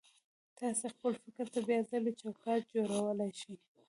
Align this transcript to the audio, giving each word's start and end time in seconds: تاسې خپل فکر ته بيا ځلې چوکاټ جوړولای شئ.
تاسې 0.59 0.85
خپل 0.93 1.13
فکر 1.23 1.45
ته 1.53 1.59
بيا 1.67 1.79
ځلې 1.89 2.11
چوکاټ 2.21 2.61
جوړولای 2.73 3.31
شئ. 3.39 3.53